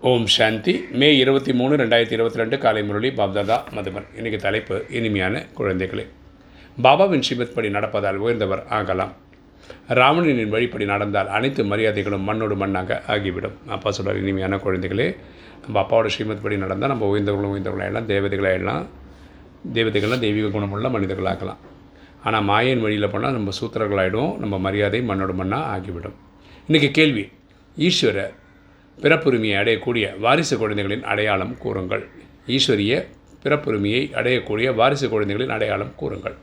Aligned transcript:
ஓம் 0.00 0.26
சாந்தி. 0.26 0.84
மே 0.92 1.16
இருபத்தி 1.16 1.52
மூணு 1.52 1.76
ரெண்டாயிரத்தி 1.76 2.12
இருபத்தி 2.12 2.38
ரெண்டு 2.38 2.58
காலை 2.58 2.82
முரளி 2.84 3.08
பாப்தாதா 3.08 3.56
மதுபன் 3.76 4.04
இன்றைக்கி 4.16 4.36
தலைப்பு 4.36 4.84
இனிமையான 4.90 5.46
குழந்தைகளே. 5.58 6.06
பாபாவின் 6.82 7.20
ஸ்ரீமத் 7.20 7.54
படி 7.54 7.68
நடப்பதால் 7.68 8.14
உயர்ந்தவர் 8.14 8.66
ஆகலாம். 8.68 9.12
ராவணனின் 9.88 10.52
வழிப்படி 10.52 10.84
நடந்தால் 10.84 11.28
அனைத்து 11.28 11.64
மரியாதைகளும் 11.64 12.24
மண்ணோடு 12.28 12.56
மண்ணாக 12.56 13.00
ஆகிவிடும். 13.08 13.56
அப்பா 13.66 13.90
சொல்கிறார் 13.90 14.22
இனிமையான 14.22 14.56
குழந்தைகளே. 14.56 15.16
நம்ம 15.62 15.80
அப்பாவோட 15.80 16.06
ஸ்ரீமத் 16.06 16.42
படி 16.42 16.56
நடந்தால் 16.56 16.88
நம்ம 16.88 17.06
உயர்ந்தவர்களும் 17.12 17.54
உயர்ந்தவர்களாகலாம் 17.56 18.10
தேவதைகளாகலாம் 18.14 18.84
தேவதைகள்லாம் 19.74 20.18
தெய்வீக 20.18 20.48
குணமுள்ள 20.48 20.88
மனிதர்களாகலாம். 20.88 21.62
ஆனால் 22.24 22.44
மாயன் 22.44 22.80
வழியில் 22.80 23.10
போனால் 23.10 23.32
நம்ம 23.32 23.50
சூத்திரர்களாகிடும் 23.60 24.36
நம்ம 24.36 24.58
மரியாதை 24.58 25.02
மண்ணோடு 25.02 25.32
மண்ணாக 25.32 25.72
ஆகிவிடும். 25.76 26.14
இன்றைக்கி 26.68 26.90
கேள்வி 26.90 27.32
ஈஸ்வரர் 27.78 28.34
பிறப்புரிமையை 29.02 29.56
அடையக்கூடிய 29.62 30.06
வாரிசு 30.24 30.54
குழந்தைகளின் 30.62 31.04
அடையாளம் 31.12 31.54
கூறுங்கள். 31.64 32.04
ஈஸ்வரிய 32.56 32.92
பிறப்புரிமையை 33.44 34.02
அடையக்கூடிய 34.20 34.68
வாரிசு 34.74 35.08
குழந்தைகளின் 35.08 35.54
அடையாளம் 35.56 35.92
கூறுங்கள். 36.00 36.36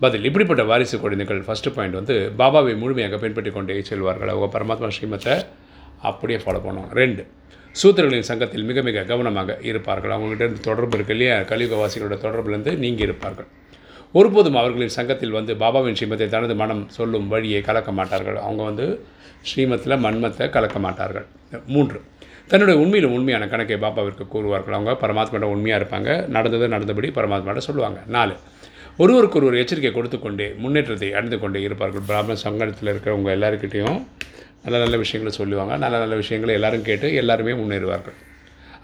பதில் 0.00 0.26
இப்படிப்பட்ட 0.28 0.62
வாரிசு 0.70 0.96
குழந்தைகள் 1.00 1.40
ஃபஸ்ட்டு 1.46 1.74
பாயிண்ட் 1.76 1.98
வந்து 2.00 2.14
பாபாவை 2.38 2.72
முழுமையாக 2.82 3.18
பின்பற்றி 3.22 3.50
கொண்டே 3.50 3.80
செல்வார்கள். 3.90 4.32
அவங்க 4.32 4.48
பரமாத்மா 4.56 4.90
ஸ்ரீமத்தை 4.96 5.34
அப்படியே 6.08 6.38
ஃபாலோ 6.38 6.60
பண்ணுவாங்க. 6.66 6.92
ரெண்டு 7.02 7.22
சூத்திரர்களின் 7.82 8.28
சங்கத்தில் 8.30 8.64
மிக 8.64 8.82
மிக 8.82 9.02
கவனமாக 9.12 9.58
இருப்பார்கள். 9.62 10.12
அவங்ககிட்ட 10.16 10.44
இருந்து 10.46 10.60
தொடர்பு 10.60 10.96
இருக்கு 10.96 11.14
இல்லையா? 11.16 11.36
கலியுகவாசிகளோட 11.52 12.16
தொடர்புலேருந்து 12.26 12.74
நீங்கி 12.84 13.02
இருப்பார்கள். 13.02 13.48
ஒருபோதும் 14.18 14.58
அவர்களின் 14.60 14.96
சங்கத்தில் 14.96 15.36
வந்து 15.38 15.52
பாபாவின் 15.54 15.96
ஸ்ரீமத்தை 15.98 16.26
தனது 16.34 16.54
மனம் 16.60 16.82
சொல்லும் 16.96 17.28
வழியை 17.28 17.60
கலக்க 17.68 17.90
மாட்டார்கள். 17.92 18.38
அவங்க 18.46 18.62
வந்து 18.62 18.86
ஸ்ரீமத்தில் 19.48 20.02
மன்மத்தை 20.04 20.46
கலக்க 20.50 20.78
மாட்டார்கள். 20.78 21.26
மூன்று. 21.66 21.98
தன்னுடைய 22.50 22.76
உண்மையிலும் 22.80 23.14
உண்மையான 23.18 23.44
கணக்கை 23.48 23.76
பாபாவிற்கு 23.84 24.24
கூறுவார்கள். 24.34 24.76
அவங்க 24.76 24.92
பரமாத்மாட்ட 25.02 25.48
உண்மையாக 25.54 25.80
இருப்பாங்க. 25.80 26.10
நடந்தது 26.36 26.68
நடந்தபடி 26.68 27.08
பரமாத்மாட்ட 27.18 27.62
சொல்லுவாங்க. 27.68 28.00
நாலு. 28.16 28.34
ஒருவருக்கு 28.96 29.38
ஒருவர் 29.38 29.60
எச்சரிக்கை 29.62 29.92
கொடுத்து 29.92 30.18
கொண்டே 30.18 30.46
முன்னேற்றத்தை 30.64 31.08
அடைந்து 31.18 31.38
கொண்டே 31.40 31.60
இருப்பார்கள். 31.60 32.06
பிராமண 32.06 32.36
சங்கத்தில் 32.44 32.92
இருக்கிறவங்க 32.92 33.32
எல்லாருக்கிட்டேயும் 33.38 33.98
நல்ல 34.64 34.76
நல்ல 34.84 34.96
விஷயங்களை 34.96 35.32
சொல்லுவாங்க. 35.40 35.74
நல்ல 35.76 35.96
நல்ல 35.98 36.14
விஷயங்களை 36.22 36.54
எல்லாரும் 36.60 36.86
கேட்டு 36.88 37.08
எல்லாருமே 37.22 37.52
முன்னேறுவார்கள். 37.62 38.16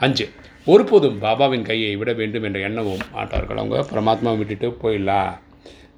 அஞ்சு 0.04 0.24
ஒருபோதும் 0.72 1.16
பாபாவின் 1.22 1.64
கையை 1.68 1.90
விட 2.00 2.10
வேண்டும் 2.20 2.44
என்ற 2.48 2.58
எண்ணமும் 2.68 3.02
மாட்டார்கள் 3.14 3.60
அவங்க 3.60 3.76
பரமாத்மா 3.90 4.30
விட்டுட்டு 4.38 4.68
போயிடலாம் 4.82 5.32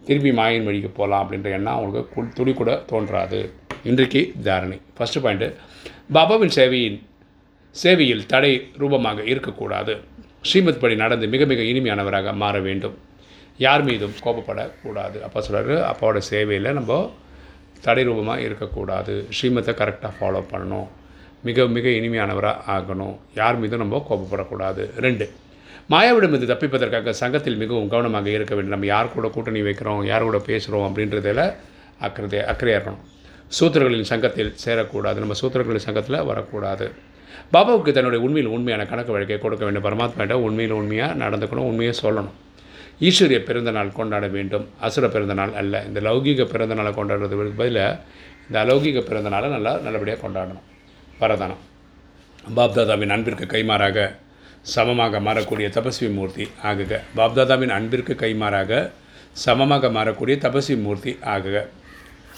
திருப்பி 0.06 0.32
மாயின் 0.38 0.66
வழிக்கு 0.68 0.88
போகலாம் 0.88 1.22
அப்படின்ற 1.24 1.48
எண்ணம் 1.58 1.76
அவங்களுக்கு 1.76 2.14
குள் 2.14 2.34
துளி 2.38 2.52
கூட 2.52 2.70
தோன்றாது. 2.90 3.38
இன்றைக்கு 3.90 4.20
தாரணை. 4.46 4.78
ஃபஸ்ட்டு 4.96 5.22
பாயிண்ட்டு 5.24 5.48
பாபாவின் 6.16 6.54
சேவையின் 6.58 6.98
சேவையில் 7.82 8.26
தடை 8.32 8.52
ரூபமாக 8.82 9.22
இருக்கக்கூடாது. 9.32 9.94
ஸ்ரீமத் 10.48 10.80
படி 10.80 10.96
நடந்து 11.02 11.28
மிக 11.34 11.44
மிக 11.52 11.62
இனிமையானவராக 11.62 12.34
மாற 12.42 12.58
வேண்டும். 12.60 12.98
யார் 13.58 13.84
மீதும் 13.84 14.14
கோபப்படக்கூடாது. 14.24 15.16
அப்பா 15.28 15.40
சொல்கிறாரு 15.46 15.76
அப்பாவோட 15.92 16.18
சேவையில் 16.32 16.76
நம்ம 16.80 16.98
தடை 17.80 18.04
ரூபமாக 18.04 18.44
இருக்கக்கூடாது. 18.48 19.16
ஸ்ரீமத்தை 19.36 19.74
கரெக்டாக 19.80 20.12
ஃபாலோ 20.20 20.42
பண்ணணும். 20.52 20.88
மிக 21.46 21.66
மிக 21.76 21.88
இனிமையானவராக 21.88 22.62
ஆகணும். 22.74 23.16
யார் 23.40 23.58
மீதும் 23.62 23.82
நம்ம 23.82 24.02
கோபப்படக்கூடாது. 24.08 24.82
ரெண்டு 25.06 25.26
மாயாவிடமிருந்து 25.92 26.50
தப்பிப்பதற்காக 26.52 27.10
சங்கத்தில் 27.22 27.58
மிகவும் 27.62 27.88
கவனமாக 27.94 28.30
இருக்க 28.36 28.54
வேண்டும். 28.54 28.74
நம்ம 28.74 28.86
யார் 28.86 29.14
கூட 29.14 29.28
கூட்டணி 29.34 29.62
வைக்கிறோம் 29.68 30.04
யார் 30.10 30.28
கூட 30.28 30.38
பேசுகிறோம் 30.50 30.86
அப்படின்றதில் 30.88 31.44
அக்கறை 32.06 32.40
அக்கறையாக 32.52 32.78
இருக்கணும். 32.78 33.02
சூத்திரர்களின் 33.58 34.10
சங்கத்தில் 34.12 34.54
சேரக்கூடாது. 34.64 35.18
நம்ம 35.24 35.36
சூத்திரர்களின் 35.40 35.86
சங்கத்தில் 35.88 36.24
வரக்கூடாது. 36.30 36.86
பாபாவுக்கு 37.54 37.92
தன்னுடைய 37.92 38.24
உண்மையில் 38.26 38.52
உண்மையான 38.56 38.82
கணக்கு 38.92 39.12
வழக்கை 39.12 39.38
கொடுக்க 39.38 39.62
வேண்டும். 39.66 39.86
பரமாத்மாட்ட 39.88 40.32
உண்மையில் 40.46 40.76
உண்மையாக 40.80 41.14
நடந்துக்கணும் 41.24 41.68
உண்மையை 41.70 41.94
சொல்லணும். 42.02 42.36
ஈஸ்வரிய 43.08 43.38
பிறந்தநாள் 43.48 43.96
கொண்டாட 43.98 44.26
வேண்டும். 44.36 44.66
அசுர 44.80 45.08
பிறந்தநாள் 45.08 45.52
அல்ல. 45.62 45.84
இந்த 45.88 46.00
லௌகீக 46.00 46.44
பிறந்த 46.44 46.74
நாளை 46.74 46.92
கொண்டாடுறதுக்கு 46.92 47.58
பதிலாக 47.62 48.00
இந்த 48.46 48.56
அலௌகிக 48.64 49.00
பிறந்த 49.10 49.28
நாளை 49.34 49.48
நல்லா 49.56 49.72
நல்லபடியாக 49.86 50.22
கொண்டாடணும். 50.26 50.64
வரதானம் 51.24 51.62
பாப்தாதாவின் 52.56 53.14
அன்பிற்கு 53.16 53.44
கைமாறாக 53.54 53.98
சமமாக 54.74 55.20
மாறக்கூடிய 55.26 55.66
தபஸ்வி 55.76 56.08
மூர்த்தி 56.16 56.44
ஆகுக. 56.70 56.92
பாப்தாதாவின் 57.18 57.72
அன்பிற்கு 57.78 58.14
கைமாறாக 58.22 58.90
சமமாக 59.44 59.88
மாறக்கூடிய 59.96 60.34
தபஸ்வி 60.44 60.76
மூர்த்தி 60.84 61.12
ஆகுக. 61.34 61.56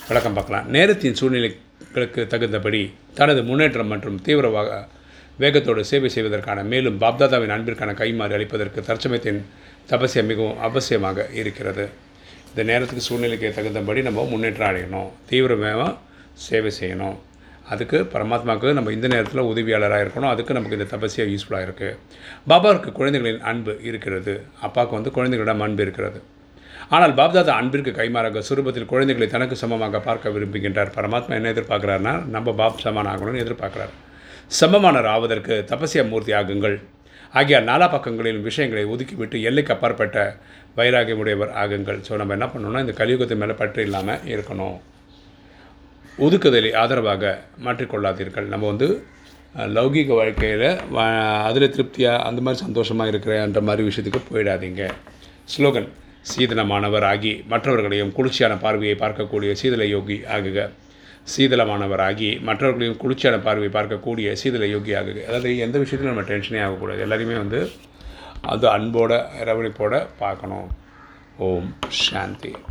விளக்கம் 0.08 0.36
பார்க்கலாம். 0.36 0.66
நேரத்தின் 0.76 1.16
சூழ்நிலைகளுக்கு 1.20 2.22
தகுந்தபடி 2.32 2.80
தனது 3.18 3.40
முன்னேற்றம் 3.48 3.90
மற்றும் 3.92 4.18
தீவிரமாக 4.26 4.78
வேகத்தோடு 5.42 5.82
சேவை 5.90 6.08
செய்வதற்கான 6.14 6.64
மேலும் 6.72 6.98
பாப்தாதாவின் 7.02 7.54
அன்பிற்கான 7.56 7.94
கைமாறு 8.00 8.36
அளிப்பதற்கு 8.38 8.80
தற்சமயத்தின் 8.88 9.40
தபசியம் 9.90 10.30
மிகவும் 10.30 10.60
அவசியமாக 10.66 11.26
இருக்கிறது. 11.40 11.84
இந்த 12.50 12.62
நேரத்துக்கு 12.70 13.06
சூழ்நிலைக்கு 13.08 13.48
தகுந்தபடி 13.56 14.02
நம்ம 14.08 14.26
முன்னேற்றம் 14.32 14.70
அடையணும். 14.70 15.10
தீவிரமாக 15.30 15.88
சேவை 16.46 16.72
செய்யணும். 16.80 17.16
அதுக்கு 17.72 17.98
பரமாத்மாவுக்கு 18.14 18.76
நம்ம 18.78 18.92
இந்த 18.96 19.06
நேரத்தில் 19.12 19.48
உதவியாளராக 19.52 20.04
இருக்கணும். 20.04 20.30
அதுக்கு 20.34 20.56
நமக்கு 20.56 20.78
இந்த 20.78 20.88
தபசியாக 20.94 21.32
யூஸ்ஃபுல்லாக 21.34 21.66
இருக்குது 21.66 21.98
பாபாவுக்கு 22.50 22.90
குழந்தைகளின் 22.98 23.42
அன்பு 23.50 23.74
இருக்கிறது. 23.88 24.34
அப்பாவுக்கு 24.66 24.98
வந்து 24.98 25.12
குழந்தைகளிடம் 25.18 25.64
அன்பு 25.66 25.84
இருக்கிறது. 25.86 26.18
ஆனால் 26.94 27.14
பாப்தாதா 27.20 27.52
அன்பிற்கு 27.60 27.92
கைமாறாக 28.00 28.42
சுரூபத்தில் 28.48 28.90
குழந்தைகளை 28.92 29.28
தனக்கு 29.34 29.56
சமமாக 29.62 30.00
பார்க்க 30.08 30.34
விரும்புகின்றார். 30.34 30.90
பரமாத்மா 30.96 31.34
என்ன 31.38 31.52
எதிர்பார்க்குறாருனா 31.54 32.14
நம்ம 32.34 32.54
பாப் 32.60 32.82
சமான் 32.84 33.10
ஆகணும்னு 33.12 33.42
எதிர்பார்க்குறார். 33.44 33.94
சமமானர் 34.60 35.08
ஆவதற்கு 35.14 35.54
தபசிய 35.70 36.02
மூர்த்தி 36.10 36.34
ஆகுங்கள். 36.40 36.76
ஆகிய 37.38 37.56
நாலா 37.70 37.86
பக்கங்களிலும் 37.94 38.44
விஷயங்களை 38.48 38.84
ஒதுக்கிவிட்டு 38.92 39.36
எல்லைக்கு 39.48 39.72
அப்பாற்பட்ட 39.74 40.18
வைராகியமுடையவர் 40.76 41.54
ஆகுங்கள். 41.62 41.98
ஸோ 42.08 42.12
நம்ம 42.20 42.34
என்ன 42.38 42.48
பண்ணணும்னா 42.52 42.82
இந்த 42.84 42.94
கலியுகத்து 43.00 43.36
மேலே 43.42 43.56
பற்று 43.62 43.82
இல்லாமல் 43.88 44.22
இருக்கணும். 44.34 44.76
ஒதுக்குதலை 46.24 46.68
ஆதரவாக 46.82 47.22
மாற்றிக்கொள்ளாதீர்கள். 47.64 48.46
நம்ம 48.52 48.66
வந்து 48.72 48.86
லௌகீக 49.76 50.10
வாழ்க்கையில் 50.18 50.68
அதில் 51.48 51.72
திருப்தியாக 51.74 52.22
அந்த 52.28 52.40
மாதிரி 52.44 52.60
சந்தோஷமாக 52.66 53.10
இருக்கிறேன்ற 53.12 53.60
மாதிரி 53.68 53.82
விஷயத்துக்கு 53.88 54.20
போயிடாதீங்க. 54.30 54.82
ஸ்லோகன் 55.54 55.88
சீதனமானவர் 56.30 57.06
ஆகி 57.10 57.32
மற்றவர்களையும் 57.52 58.12
குளிர்ச்சியான 58.16 58.54
பார்வையை 58.64 58.96
பார்க்கக்கூடிய 59.02 59.50
சீதள 59.62 59.84
யோகி 59.94 60.16
ஆகுக. 60.36 60.64
சீதளமானவர் 61.34 62.02
ஆகி 62.08 62.30
மற்றவர்களையும் 62.48 62.98
குளிர்ச்சியான 63.02 63.36
பார்வையை 63.46 63.72
பார்க்கக்கூடிய 63.76 64.30
சீதள 64.42 64.64
யோகி 64.74 64.94
ஆகுக. 65.00 65.18
அதாவது 65.28 65.52
எந்த 65.66 65.76
விஷயத்திலும் 65.84 66.12
நம்ம 66.12 66.26
டென்ஷனே 66.32 66.62
ஆகக்கூடாது. 66.66 67.02
எல்லாரையுமே 67.06 67.36
வந்து 67.44 67.60
அது 68.54 68.66
அன்போட 68.76 69.12
அரவணைப்போட 69.42 69.94
பார்க்கணும். 70.24 70.68
ஓம் 71.48 71.70
சாந்தி. 72.04 72.54